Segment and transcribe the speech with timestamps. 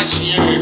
[0.00, 0.59] Russia.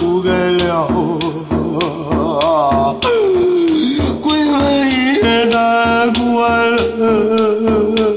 [0.00, 0.86] 不该了，
[4.22, 4.54] 鬼门
[4.88, 6.36] 一声咱关
[6.70, 8.07] 了，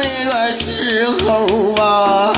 [0.00, 2.32] 那个时候啊，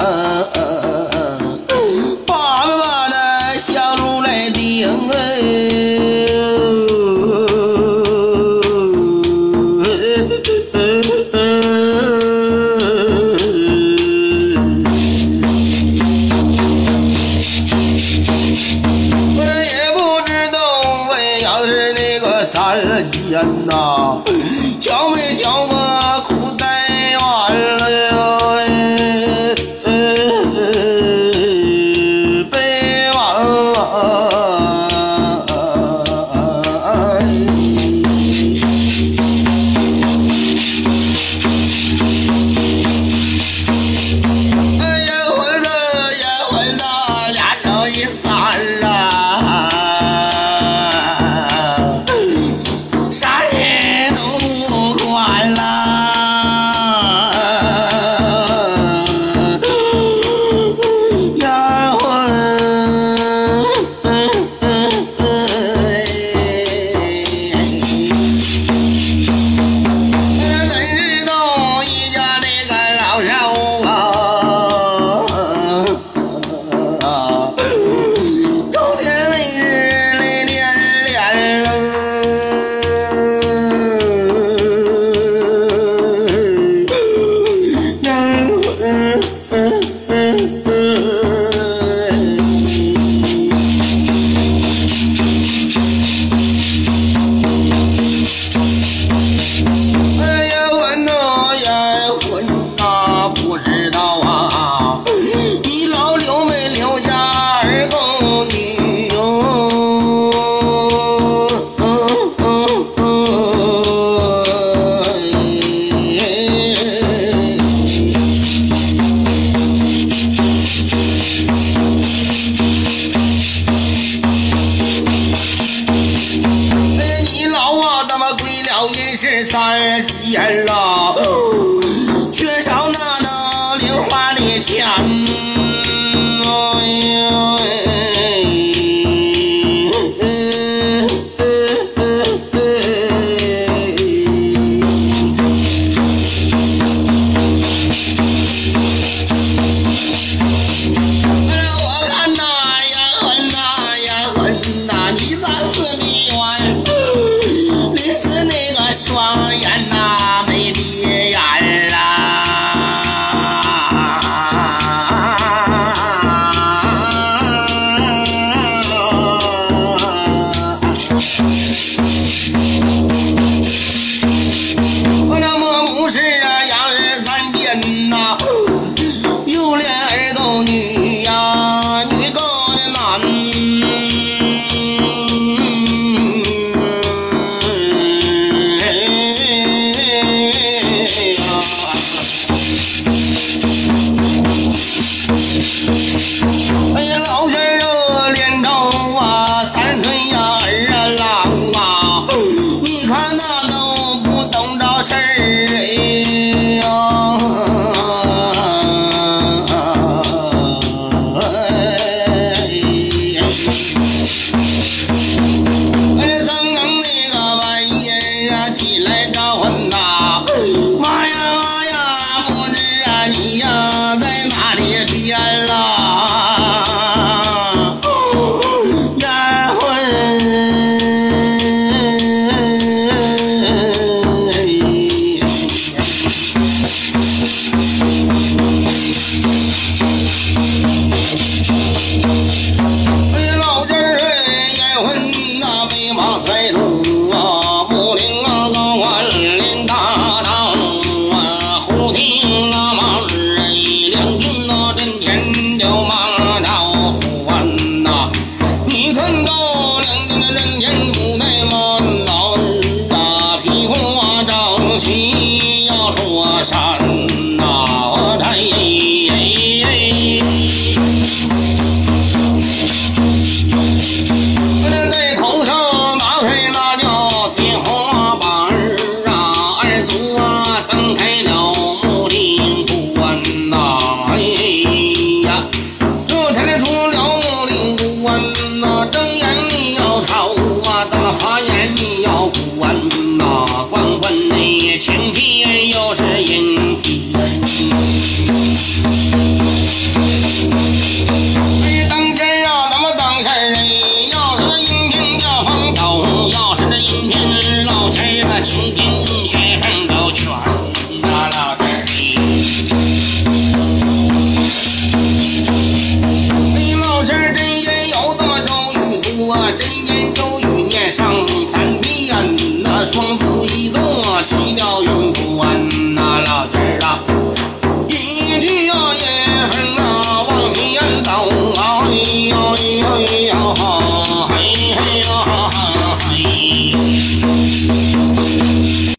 [254.11, 254.50] young